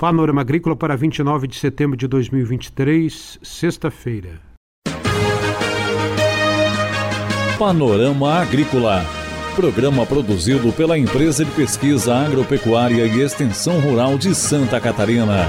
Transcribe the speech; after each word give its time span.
Panorama 0.00 0.40
Agrícola 0.40 0.74
para 0.74 0.96
29 0.96 1.46
de 1.46 1.56
setembro 1.56 1.94
de 1.94 2.08
2023, 2.08 3.38
sexta-feira. 3.42 4.40
Panorama 7.58 8.36
Agrícola. 8.36 9.04
Programa 9.54 10.06
produzido 10.06 10.72
pela 10.72 10.96
Empresa 10.96 11.44
de 11.44 11.50
Pesquisa 11.50 12.14
Agropecuária 12.14 13.04
e 13.04 13.20
Extensão 13.20 13.78
Rural 13.78 14.16
de 14.16 14.34
Santa 14.34 14.80
Catarina. 14.80 15.46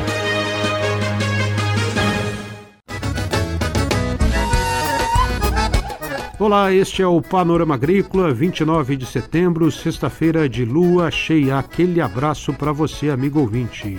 Olá, 6.37 6.73
este 6.73 7.01
é 7.01 7.07
o 7.07 7.21
Panorama 7.21 7.75
Agrícola, 7.75 8.33
29 8.33 8.97
de 8.97 9.05
setembro, 9.05 9.71
sexta-feira 9.71 10.49
de 10.49 10.65
lua 10.65 11.09
cheia. 11.09 11.57
Aquele 11.57 12.01
abraço 12.01 12.51
para 12.51 12.73
você, 12.73 13.09
amigo 13.09 13.39
ouvinte. 13.39 13.97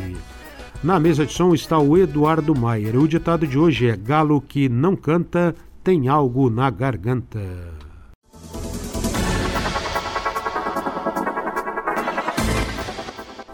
Na 0.83 0.99
mesa 0.99 1.25
de 1.25 1.33
som 1.33 1.55
está 1.55 1.79
o 1.79 1.97
Eduardo 1.97 2.59
Maier. 2.59 2.97
O 2.97 3.07
ditado 3.07 3.47
de 3.47 3.57
hoje 3.57 3.87
é: 3.87 3.97
Galo 3.97 4.41
que 4.41 4.69
não 4.69 4.97
canta 4.97 5.55
tem 5.85 6.09
algo 6.09 6.51
na 6.51 6.69
garganta. 6.71 7.41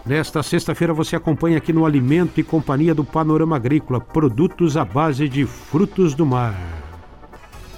Nesta 0.03 0.41
sexta-feira 0.41 0.91
você 0.91 1.15
acompanha 1.15 1.59
aqui 1.59 1.71
no 1.71 1.85
Alimento 1.85 2.39
e 2.39 2.43
Companhia 2.43 2.95
do 2.95 3.03
Panorama 3.03 3.57
Agrícola 3.57 4.01
produtos 4.01 4.75
à 4.75 4.83
base 4.83 5.29
de 5.29 5.45
frutos 5.45 6.15
do 6.15 6.25
mar. 6.25 6.55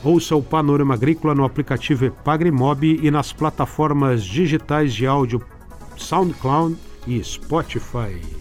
Ouça 0.01 0.33
o 0.33 0.41
Panorama 0.41 0.93
Agrícola 0.93 1.35
no 1.35 1.43
aplicativo 1.43 2.05
Epagrimob 2.05 2.85
e 2.85 3.11
nas 3.11 3.33
plataformas 3.33 4.23
digitais 4.23 4.93
de 4.93 5.05
áudio 5.05 5.41
SoundCloud 5.97 6.77
e 7.05 7.21
Spotify. 7.21 8.40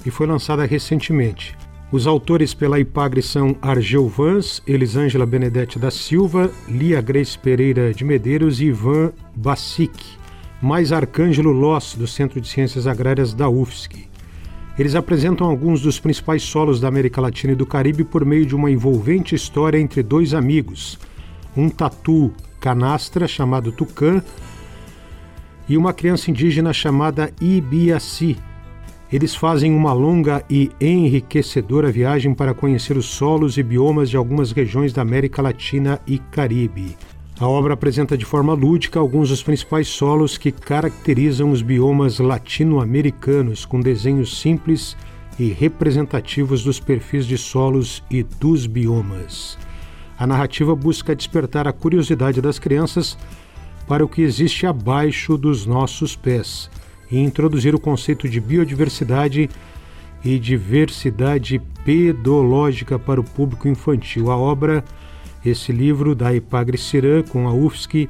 e 0.06 0.12
foi 0.12 0.28
lançada 0.28 0.66
recentemente. 0.66 1.58
Os 1.92 2.06
autores 2.06 2.54
pela 2.54 2.80
IPAGRE 2.80 3.24
são 3.24 3.56
Argel 3.60 4.08
Vans, 4.08 4.62
Elisângela 4.68 5.26
Benedetti 5.26 5.80
da 5.80 5.90
Silva, 5.90 6.52
Lia 6.68 7.02
Grace 7.02 7.36
Pereira 7.36 7.92
de 7.92 8.06
Medeiros 8.06 8.62
e 8.62 8.66
Ivan 8.66 9.12
Bacic, 9.36 9.92
mais 10.62 10.92
Arcângelo 10.92 11.52
Loss, 11.52 11.96
do 11.96 12.06
Centro 12.06 12.40
de 12.40 12.48
Ciências 12.48 12.86
Agrárias 12.86 13.34
da 13.34 13.50
UFSC. 13.50 14.08
Eles 14.78 14.94
apresentam 14.94 15.50
alguns 15.50 15.82
dos 15.82 16.00
principais 16.00 16.44
solos 16.44 16.80
da 16.80 16.88
América 16.88 17.20
Latina 17.20 17.54
e 17.54 17.56
do 17.56 17.66
Caribe 17.66 18.04
por 18.04 18.24
meio 18.24 18.46
de 18.46 18.56
uma 18.56 18.70
envolvente 18.70 19.34
história 19.34 19.80
entre 19.80 20.04
dois 20.04 20.36
amigos, 20.36 21.00
um 21.58 21.70
tatu 21.70 22.32
canastra 22.60 23.28
chamado 23.28 23.72
Tucã 23.72 24.24
e 25.68 25.76
uma 25.76 25.92
criança 25.92 26.30
indígena 26.30 26.72
chamada 26.72 27.34
Ibiaci. 27.42 28.38
Eles 29.12 29.34
fazem 29.34 29.74
uma 29.74 29.92
longa 29.92 30.46
e 30.48 30.70
enriquecedora 30.80 31.92
viagem 31.92 32.32
para 32.32 32.54
conhecer 32.54 32.96
os 32.96 33.08
solos 33.08 33.58
e 33.58 33.64
biomas 33.64 34.08
de 34.08 34.16
algumas 34.16 34.52
regiões 34.52 34.94
da 34.94 35.02
América 35.02 35.42
Latina 35.42 36.00
e 36.06 36.20
Caribe. 36.20 36.96
A 37.40 37.48
obra 37.48 37.74
apresenta 37.74 38.16
de 38.16 38.24
forma 38.24 38.54
lúdica 38.54 39.00
alguns 39.00 39.30
dos 39.30 39.42
principais 39.42 39.88
solos 39.88 40.38
que 40.38 40.52
caracterizam 40.52 41.50
os 41.50 41.64
biomas 41.64 42.20
latino-americanos, 42.20 43.66
com 43.66 43.80
desenhos 43.80 44.40
simples 44.40 44.96
e 45.40 45.48
representativos 45.48 46.64
dos 46.64 46.80
perfis 46.80 47.26
de 47.26 47.38
solos 47.38 48.04
e 48.12 48.22
dos 48.22 48.68
biomas. 48.68 49.58
A 50.20 50.28
narrativa 50.28 50.76
busca 50.76 51.16
despertar 51.16 51.68
a 51.68 51.74
curiosidade 51.74 52.42
das 52.42 52.60
crianças 52.60 53.18
para 53.88 54.06
o 54.06 54.08
que 54.08 54.22
existe 54.22 54.68
abaixo 54.68 55.36
dos 55.36 55.66
nossos 55.66 56.16
pés 56.16 56.70
e 57.12 57.20
introduzir 57.20 57.76
o 57.76 57.80
conceito 57.80 58.28
de 58.28 58.40
biodiversidade 58.40 59.50
e 60.24 60.38
diversidade 60.38 61.62
pedológica 61.84 63.00
para 63.00 63.22
o 63.22 63.24
público 63.24 63.68
infantil. 63.68 64.32
A 64.32 64.38
obra 64.38 64.84
esse 65.46 65.72
livro 65.72 66.14
da 66.14 66.34
Ipagre 66.34 66.78
Cirã 66.78 67.24
com 67.24 67.48
a 67.48 67.54
UFSC 67.54 68.10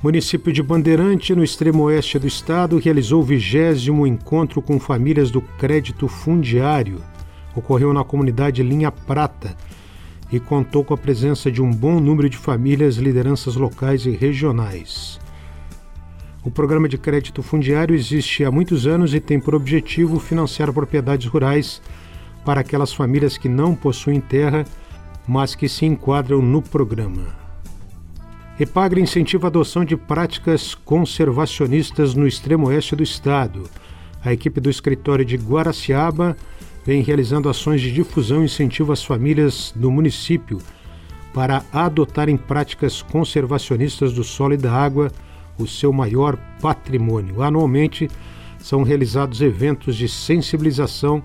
Município 0.00 0.52
de 0.52 0.62
Bandeirante, 0.62 1.34
no 1.34 1.42
extremo 1.42 1.82
oeste 1.82 2.16
do 2.16 2.24
estado, 2.24 2.78
realizou 2.78 3.22
o 3.22 3.24
vigésimo 3.24 4.06
encontro 4.06 4.62
com 4.62 4.78
famílias 4.78 5.32
do 5.32 5.40
crédito 5.40 6.06
fundiário. 6.06 7.02
Ocorreu 7.56 7.92
na 7.92 8.04
comunidade 8.04 8.62
Linha 8.62 8.92
Prata 8.92 9.56
e 10.30 10.38
contou 10.38 10.84
com 10.84 10.94
a 10.94 10.96
presença 10.96 11.50
de 11.50 11.60
um 11.60 11.72
bom 11.72 11.98
número 11.98 12.30
de 12.30 12.36
famílias, 12.36 12.98
lideranças 12.98 13.56
locais 13.56 14.06
e 14.06 14.10
regionais. 14.10 15.18
O 16.44 16.52
programa 16.52 16.88
de 16.88 16.96
crédito 16.96 17.42
fundiário 17.42 17.96
existe 17.96 18.44
há 18.44 18.50
muitos 18.52 18.86
anos 18.86 19.12
e 19.12 19.18
tem 19.18 19.40
por 19.40 19.56
objetivo 19.56 20.20
financiar 20.20 20.72
propriedades 20.72 21.26
rurais 21.26 21.82
para 22.48 22.62
aquelas 22.62 22.94
famílias 22.94 23.36
que 23.36 23.46
não 23.46 23.74
possuem 23.74 24.22
terra, 24.22 24.64
mas 25.26 25.54
que 25.54 25.68
se 25.68 25.84
enquadram 25.84 26.40
no 26.40 26.62
programa. 26.62 27.26
Epagre 28.58 29.02
incentiva 29.02 29.46
a 29.46 29.50
adoção 29.50 29.84
de 29.84 29.98
práticas 29.98 30.74
conservacionistas 30.74 32.14
no 32.14 32.26
extremo 32.26 32.68
oeste 32.68 32.96
do 32.96 33.02
estado. 33.02 33.68
A 34.24 34.32
equipe 34.32 34.62
do 34.62 34.70
escritório 34.70 35.26
de 35.26 35.36
Guaraciaba 35.36 36.34
vem 36.86 37.02
realizando 37.02 37.50
ações 37.50 37.82
de 37.82 37.92
difusão 37.92 38.40
e 38.40 38.46
incentivo 38.46 38.92
às 38.92 39.04
famílias 39.04 39.70
do 39.76 39.90
município 39.90 40.56
para 41.34 41.62
adotarem 41.70 42.38
práticas 42.38 43.02
conservacionistas 43.02 44.14
do 44.14 44.24
solo 44.24 44.54
e 44.54 44.56
da 44.56 44.72
água, 44.72 45.12
o 45.58 45.66
seu 45.66 45.92
maior 45.92 46.38
patrimônio. 46.62 47.42
Anualmente 47.42 48.08
são 48.58 48.82
realizados 48.84 49.42
eventos 49.42 49.96
de 49.96 50.08
sensibilização 50.08 51.22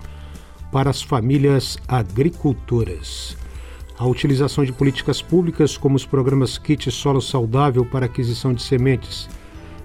para 0.74 0.90
as 0.90 1.00
famílias 1.00 1.78
agricultoras 1.86 3.36
a 3.96 4.04
utilização 4.04 4.64
de 4.64 4.72
políticas 4.72 5.22
públicas 5.22 5.76
como 5.76 5.94
os 5.94 6.04
programas 6.04 6.58
Kit 6.58 6.90
Solo 6.90 7.22
Saudável 7.22 7.86
para 7.86 8.06
aquisição 8.06 8.52
de 8.52 8.60
sementes 8.60 9.28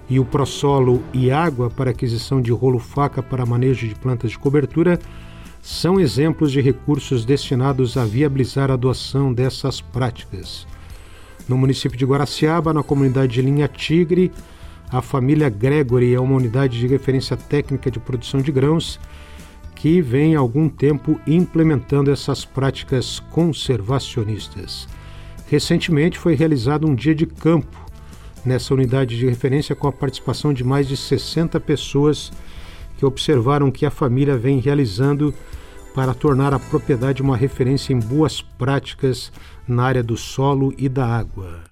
e 0.08 0.18
o 0.18 0.24
Prosolo 0.24 1.00
e 1.12 1.30
Água 1.30 1.70
para 1.70 1.92
aquisição 1.92 2.42
de 2.42 2.50
rolo-faca 2.50 3.22
para 3.22 3.46
manejo 3.46 3.86
de 3.86 3.94
plantas 3.94 4.32
de 4.32 4.38
cobertura 4.40 4.98
são 5.62 6.00
exemplos 6.00 6.50
de 6.50 6.60
recursos 6.60 7.24
destinados 7.24 7.96
a 7.96 8.04
viabilizar 8.04 8.68
a 8.68 8.74
adoção 8.74 9.32
dessas 9.32 9.80
práticas. 9.80 10.66
No 11.48 11.56
município 11.56 11.96
de 11.96 12.04
Guaraciaba, 12.04 12.74
na 12.74 12.82
comunidade 12.82 13.34
de 13.34 13.42
Linha 13.42 13.68
Tigre, 13.68 14.32
a 14.90 15.00
família 15.00 15.48
Gregory 15.48 16.14
é 16.14 16.20
uma 16.20 16.34
unidade 16.34 16.80
de 16.80 16.88
referência 16.88 17.36
técnica 17.36 17.92
de 17.92 18.00
produção 18.00 18.40
de 18.40 18.50
grãos 18.50 18.98
que 19.80 20.02
vem 20.02 20.36
há 20.36 20.38
algum 20.38 20.68
tempo 20.68 21.18
implementando 21.26 22.10
essas 22.10 22.44
práticas 22.44 23.18
conservacionistas. 23.30 24.86
Recentemente 25.48 26.18
foi 26.18 26.34
realizado 26.34 26.86
um 26.86 26.94
dia 26.94 27.14
de 27.14 27.24
campo 27.24 27.90
nessa 28.44 28.74
unidade 28.74 29.16
de 29.16 29.26
referência 29.26 29.74
com 29.74 29.88
a 29.88 29.92
participação 29.92 30.52
de 30.52 30.62
mais 30.62 30.86
de 30.86 30.98
60 30.98 31.58
pessoas 31.60 32.30
que 32.98 33.06
observaram 33.06 33.70
que 33.70 33.86
a 33.86 33.90
família 33.90 34.36
vem 34.36 34.60
realizando 34.60 35.32
para 35.94 36.12
tornar 36.12 36.52
a 36.52 36.58
propriedade 36.58 37.22
uma 37.22 37.36
referência 37.36 37.94
em 37.94 37.98
boas 37.98 38.42
práticas 38.42 39.32
na 39.66 39.84
área 39.84 40.02
do 40.02 40.16
solo 40.16 40.74
e 40.76 40.90
da 40.90 41.06
água. 41.06 41.62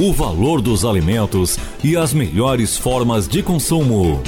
O 0.00 0.12
valor 0.12 0.60
dos 0.60 0.84
alimentos 0.84 1.56
e 1.84 1.96
as 1.96 2.12
melhores 2.12 2.76
formas 2.76 3.28
de 3.28 3.44
consumo. 3.44 4.20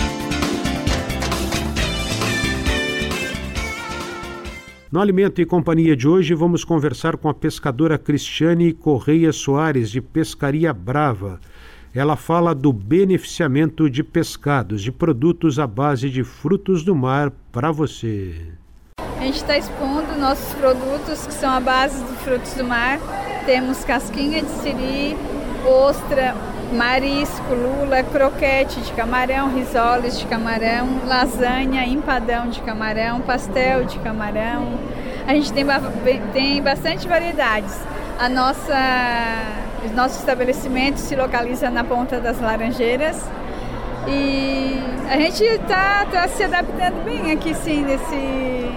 No 4.93 5.01
Alimento 5.01 5.41
e 5.41 5.47
Companhia 5.47 5.97
de 5.97 6.07
hoje, 6.07 6.35
vamos 6.35 6.65
conversar 6.65 7.17
com 7.17 7.27
a 7.27 7.33
pescadora 7.33 7.97
Cristiane 7.97 8.75
Correia 8.75 9.33
Soares, 9.33 9.91
de 9.91 10.03
Pescaria 10.03 10.71
Brava. 10.71 11.41
Ela 11.95 12.15
fala 12.15 12.55
do 12.55 12.75
beneficiamento 12.75 13.89
de 13.89 14.05
pescados, 14.05 14.83
de 14.83 14.93
produtos 14.93 15.59
à 15.59 15.67
base 15.67 16.11
de 16.11 16.23
frutos 16.23 16.85
do 16.85 16.95
mar 16.95 17.33
para 17.51 17.73
você. 17.73 18.35
A 18.99 19.25
gente 19.25 19.37
está 19.37 19.57
expondo 19.57 20.15
nossos 20.21 20.53
produtos 20.53 21.27
que 21.27 21.33
são 21.33 21.51
a 21.51 21.59
base 21.59 22.05
de 22.05 22.13
frutos 22.19 22.53
do 22.53 22.65
mar. 22.65 23.01
Temos 23.47 23.83
casquinha 23.87 24.43
de 24.43 24.51
siri, 24.61 25.17
ostra, 25.67 26.35
marisco, 26.73 27.55
lula, 27.55 28.03
croquete 28.03 28.81
de 28.81 28.93
camarão, 28.93 29.55
risoles 29.55 30.19
de 30.19 30.27
camarão, 30.27 31.07
lasanha, 31.07 31.85
empadão 31.85 32.49
de 32.49 32.61
camarão, 32.63 33.21
pastel 33.21 33.85
de 33.85 33.99
camarão. 33.99 34.79
A 35.27 35.35
gente 35.35 35.53
tem, 35.53 35.65
tem 36.33 36.63
bastante 36.63 37.07
variedades. 37.07 37.79
A 38.19 38.29
nossa, 38.29 38.79
o 39.85 39.95
nosso 39.95 40.19
estabelecimento 40.19 40.99
se 40.99 41.15
localiza 41.15 41.71
na 41.71 41.85
Ponta 41.85 42.19
das 42.21 42.41
Laranjeiras 42.41 43.23
e 44.07 44.81
a 45.09 45.17
gente 45.17 45.45
está 45.45 46.07
tá 46.11 46.27
se 46.29 46.43
adaptando 46.43 47.05
bem 47.05 47.31
aqui 47.33 47.55
sim 47.55 47.85
nesse, 47.85 48.73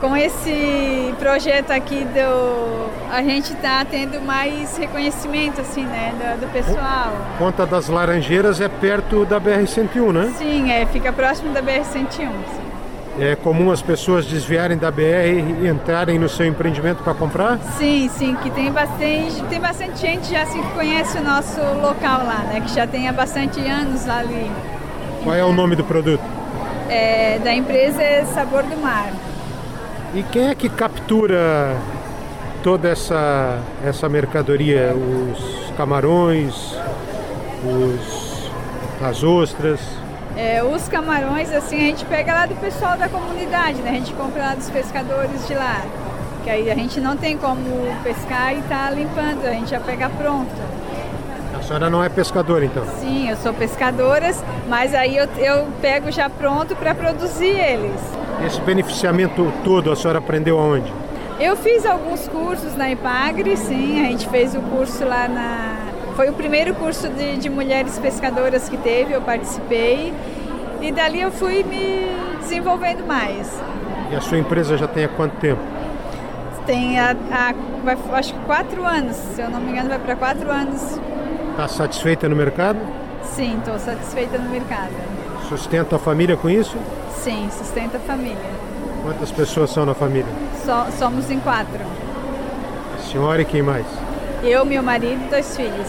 com 0.00 0.16
esse 0.16 1.14
projeto 1.18 1.70
aqui 1.70 2.04
do 2.04 2.88
a 3.10 3.22
gente 3.22 3.52
está 3.52 3.84
tendo 3.84 4.20
mais 4.20 4.76
reconhecimento 4.76 5.60
assim, 5.60 5.84
né, 5.84 6.12
do, 6.18 6.40
do, 6.42 6.52
pessoal. 6.52 7.12
Ponta 7.38 7.64
das 7.64 7.88
Laranjeiras 7.88 8.60
é 8.60 8.68
perto 8.68 9.24
da 9.24 9.40
BR 9.40 9.66
101, 9.66 10.12
né? 10.12 10.32
Sim, 10.36 10.70
é, 10.70 10.84
fica 10.86 11.12
próximo 11.12 11.52
da 11.52 11.62
BR 11.62 11.84
101. 11.84 12.28
É 13.18 13.34
comum 13.34 13.72
as 13.72 13.82
pessoas 13.82 14.26
desviarem 14.26 14.76
da 14.76 14.90
BR 14.90 15.62
e 15.62 15.66
entrarem 15.66 16.18
no 16.18 16.28
seu 16.28 16.46
empreendimento 16.46 17.02
para 17.02 17.14
comprar? 17.14 17.58
Sim, 17.76 18.08
sim, 18.10 18.36
que 18.36 18.50
tem 18.50 18.70
bastante, 18.70 19.42
tem 19.48 19.58
bastante 19.58 19.98
gente 19.98 20.30
já 20.30 20.42
assim, 20.42 20.62
que 20.62 20.70
conhece 20.72 21.18
o 21.18 21.24
nosso 21.24 21.60
local 21.60 22.24
lá, 22.24 22.44
né, 22.52 22.60
que 22.60 22.72
já 22.72 22.86
tem 22.86 23.08
há 23.08 23.12
bastante 23.12 23.58
anos 23.60 24.06
ali. 24.08 24.50
Qual 25.24 25.34
é 25.34 25.44
o 25.44 25.52
nome 25.52 25.74
do 25.74 25.82
produto? 25.82 26.22
É, 26.88 27.40
da 27.42 27.52
empresa 27.52 28.02
é 28.02 28.24
Sabor 28.26 28.62
do 28.62 28.76
Mar. 28.76 29.12
E 30.14 30.22
quem 30.22 30.48
é 30.48 30.54
que 30.54 30.70
captura 30.70 31.76
toda 32.62 32.88
essa, 32.88 33.58
essa 33.84 34.08
mercadoria? 34.08 34.94
Os 34.94 35.70
camarões, 35.76 36.74
os, 37.62 38.50
as 39.02 39.22
ostras? 39.22 39.80
É, 40.34 40.62
os 40.62 40.88
camarões, 40.88 41.52
assim, 41.52 41.76
a 41.76 41.80
gente 41.80 42.04
pega 42.06 42.32
lá 42.32 42.46
do 42.46 42.54
pessoal 42.56 42.96
da 42.96 43.08
comunidade, 43.08 43.82
né? 43.82 43.90
A 43.90 43.94
gente 43.94 44.14
compra 44.14 44.42
lá 44.42 44.54
dos 44.54 44.70
pescadores 44.70 45.46
de 45.46 45.54
lá. 45.54 45.82
Que 46.42 46.50
aí 46.50 46.70
a 46.70 46.74
gente 46.74 47.00
não 47.00 47.16
tem 47.16 47.36
como 47.36 47.60
pescar 48.02 48.56
e 48.56 48.62
tá 48.62 48.90
limpando, 48.90 49.44
a 49.44 49.52
gente 49.52 49.70
já 49.70 49.80
pega 49.80 50.08
pronto. 50.08 50.50
A 51.54 51.62
senhora 51.62 51.90
não 51.90 52.02
é 52.02 52.08
pescadora, 52.08 52.64
então? 52.64 52.84
Sim, 53.00 53.28
eu 53.28 53.36
sou 53.36 53.52
pescadora, 53.52 54.34
mas 54.68 54.94
aí 54.94 55.16
eu, 55.16 55.28
eu 55.38 55.66
pego 55.82 56.10
já 56.10 56.30
pronto 56.30 56.74
para 56.76 56.94
produzir 56.94 57.48
eles. 57.48 58.17
Esse 58.46 58.60
beneficiamento 58.60 59.52
todo 59.64 59.90
a 59.90 59.96
senhora 59.96 60.18
aprendeu 60.18 60.58
aonde? 60.58 60.92
Eu 61.40 61.56
fiz 61.56 61.84
alguns 61.86 62.26
cursos 62.28 62.76
na 62.76 62.90
Ipagre, 62.90 63.56
sim, 63.56 64.00
a 64.00 64.10
gente 64.10 64.28
fez 64.28 64.54
o 64.54 64.60
curso 64.60 65.04
lá 65.04 65.28
na. 65.28 65.88
Foi 66.16 66.28
o 66.28 66.32
primeiro 66.32 66.74
curso 66.74 67.08
de, 67.08 67.36
de 67.36 67.48
mulheres 67.48 67.98
pescadoras 67.98 68.68
que 68.68 68.76
teve, 68.76 69.12
eu 69.12 69.20
participei. 69.20 70.12
E 70.80 70.90
dali 70.92 71.20
eu 71.20 71.30
fui 71.30 71.62
me 71.62 72.06
desenvolvendo 72.40 73.06
mais. 73.06 73.60
E 74.10 74.16
a 74.16 74.20
sua 74.20 74.38
empresa 74.38 74.76
já 74.76 74.88
tem 74.88 75.04
há 75.04 75.08
quanto 75.08 75.36
tempo? 75.36 75.60
Tem 76.66 76.96
vai, 77.84 77.96
acho 78.14 78.34
que 78.34 78.40
quatro 78.40 78.84
anos, 78.84 79.16
se 79.16 79.40
eu 79.40 79.50
não 79.50 79.60
me 79.60 79.72
engano, 79.72 79.88
vai 79.88 79.98
para 79.98 80.16
quatro 80.16 80.50
anos. 80.50 80.98
Está 81.50 81.68
satisfeita 81.68 82.28
no 82.28 82.36
mercado? 82.36 82.78
Sim, 83.22 83.58
estou 83.58 83.78
satisfeita 83.78 84.38
no 84.38 84.50
mercado. 84.50 84.92
Sustenta 85.48 85.96
a 85.96 85.98
família 85.98 86.36
com 86.36 86.50
isso? 86.50 86.76
Sim, 87.22 87.48
sustenta 87.50 87.96
a 87.96 88.00
família. 88.00 88.36
Quantas 89.02 89.30
pessoas 89.30 89.70
são 89.70 89.86
na 89.86 89.94
família? 89.94 90.30
So, 90.64 90.98
somos 90.98 91.30
em 91.30 91.40
quatro. 91.40 91.80
A 92.98 93.02
senhora 93.10 93.40
e 93.40 93.44
quem 93.44 93.62
mais? 93.62 93.86
Eu, 94.42 94.64
meu 94.64 94.82
marido 94.82 95.24
e 95.24 95.30
dois 95.30 95.56
filhos. 95.56 95.88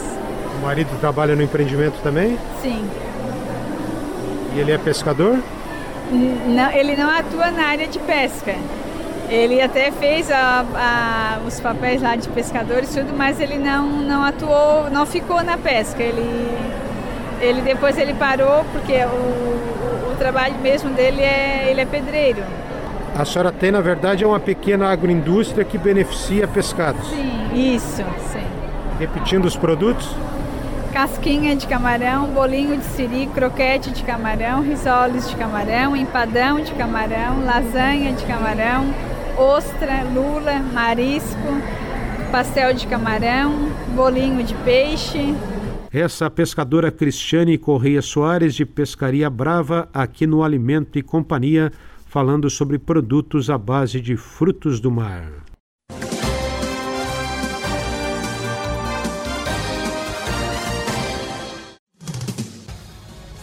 O 0.57 0.65
marido 0.65 0.89
trabalha 0.99 1.35
no 1.35 1.41
empreendimento 1.41 2.01
também? 2.01 2.37
Sim. 2.61 2.89
E 4.55 4.59
ele 4.59 4.71
é 4.71 4.77
pescador? 4.77 5.37
Não, 6.11 6.71
ele 6.71 6.95
não 6.95 7.09
atua 7.09 7.51
na 7.51 7.65
área 7.67 7.87
de 7.87 7.99
pesca. 7.99 8.55
Ele 9.29 9.61
até 9.61 9.91
fez 9.91 10.31
a, 10.31 10.65
a, 10.73 11.39
os 11.45 11.59
papéis 11.59 12.01
lá 12.01 12.15
de 12.15 12.27
pescador 12.29 12.83
e 12.83 12.87
tudo, 12.87 13.13
mas 13.15 13.39
ele 13.39 13.59
não, 13.59 13.85
não 13.87 14.23
atuou, 14.23 14.89
não 14.89 15.05
ficou 15.05 15.43
na 15.43 15.57
pesca. 15.57 16.01
Ele, 16.01 16.49
ele 17.39 17.61
depois 17.61 17.97
ele 17.97 18.13
parou 18.13 18.63
porque 18.71 18.93
o, 18.93 19.07
o, 19.07 20.11
o 20.13 20.15
trabalho 20.17 20.55
mesmo 20.59 20.89
dele 20.91 21.21
é 21.21 21.67
ele 21.69 21.81
é 21.81 21.85
pedreiro. 21.85 22.43
A 23.17 23.25
senhora 23.25 23.51
tem, 23.51 23.71
na 23.71 23.81
verdade, 23.81 24.23
é 24.23 24.27
uma 24.27 24.39
pequena 24.39 24.87
agroindústria 24.87 25.65
que 25.65 25.77
beneficia 25.77 26.47
pescados. 26.47 27.05
Sim, 27.09 27.75
isso, 27.75 28.03
sim. 28.31 28.45
Repetindo 28.99 29.45
os 29.45 29.57
produtos? 29.57 30.09
Casquinha 30.93 31.55
de 31.55 31.67
camarão, 31.67 32.27
bolinho 32.27 32.77
de 32.77 32.83
siri, 32.83 33.27
croquete 33.27 33.91
de 33.91 34.03
camarão, 34.03 34.61
risoles 34.61 35.29
de 35.29 35.35
camarão, 35.35 35.95
empadão 35.95 36.61
de 36.61 36.71
camarão, 36.73 37.43
lasanha 37.45 38.13
de 38.13 38.25
camarão, 38.25 38.93
ostra, 39.37 40.03
lula, 40.13 40.59
marisco, 40.73 41.37
pastel 42.31 42.73
de 42.73 42.87
camarão, 42.87 43.69
bolinho 43.95 44.43
de 44.43 44.53
peixe. 44.55 45.35
Essa 45.91 46.29
pescadora 46.29 46.91
Cristiane 46.91 47.57
Correia 47.57 47.99
Soares 48.03 48.53
de 48.53 48.63
Pescaria 48.63 49.27
Brava, 49.27 49.89
aqui 49.91 50.27
no 50.27 50.43
Alimento 50.43 50.99
e 50.99 51.01
Companhia, 51.01 51.71
falando 52.05 52.47
sobre 52.47 52.77
produtos 52.77 53.49
à 53.49 53.57
base 53.57 53.99
de 53.99 54.15
frutos 54.15 54.79
do 54.79 54.91
mar. 54.91 55.31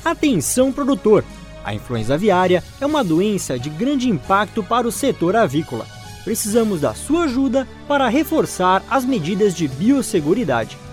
Atenção 0.04 0.72
produtor! 0.72 1.24
A 1.64 1.74
influenza 1.74 2.14
aviária 2.14 2.62
é 2.80 2.86
uma 2.86 3.02
doença 3.02 3.58
de 3.58 3.68
grande 3.68 4.08
impacto 4.08 4.62
para 4.62 4.86
o 4.86 4.92
setor 4.92 5.34
avícola. 5.34 5.84
Precisamos 6.22 6.80
da 6.80 6.94
sua 6.94 7.24
ajuda 7.24 7.66
para 7.88 8.06
reforçar 8.08 8.84
as 8.88 9.04
medidas 9.04 9.52
de 9.52 9.66
biosseguridade. 9.66 10.85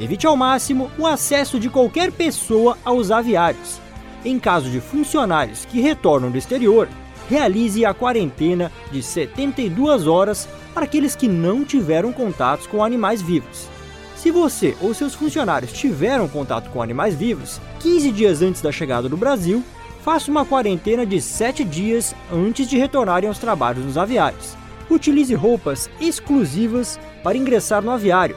Evite 0.00 0.26
ao 0.26 0.34
máximo 0.34 0.90
o 0.98 1.06
acesso 1.06 1.60
de 1.60 1.68
qualquer 1.68 2.10
pessoa 2.10 2.78
aos 2.82 3.10
aviários. 3.10 3.78
Em 4.24 4.38
caso 4.38 4.70
de 4.70 4.80
funcionários 4.80 5.66
que 5.66 5.78
retornam 5.78 6.30
do 6.30 6.38
exterior, 6.38 6.88
realize 7.28 7.84
a 7.84 7.92
quarentena 7.92 8.72
de 8.90 9.02
72 9.02 10.06
horas 10.06 10.48
para 10.72 10.84
aqueles 10.84 11.14
que 11.14 11.28
não 11.28 11.66
tiveram 11.66 12.14
contatos 12.14 12.66
com 12.66 12.82
animais 12.82 13.20
vivos. 13.20 13.68
Se 14.16 14.30
você 14.30 14.74
ou 14.80 14.94
seus 14.94 15.14
funcionários 15.14 15.70
tiveram 15.70 16.26
contato 16.26 16.70
com 16.70 16.80
animais 16.80 17.14
vivos 17.14 17.60
15 17.80 18.10
dias 18.10 18.40
antes 18.40 18.62
da 18.62 18.72
chegada 18.72 19.06
do 19.06 19.18
Brasil, 19.18 19.62
faça 20.02 20.30
uma 20.30 20.46
quarentena 20.46 21.04
de 21.04 21.20
7 21.20 21.62
dias 21.62 22.14
antes 22.32 22.66
de 22.66 22.78
retornarem 22.78 23.28
aos 23.28 23.38
trabalhos 23.38 23.84
nos 23.84 23.98
aviários. 23.98 24.56
Utilize 24.88 25.34
roupas 25.34 25.90
exclusivas 26.00 26.98
para 27.22 27.36
ingressar 27.36 27.82
no 27.82 27.90
aviário 27.90 28.36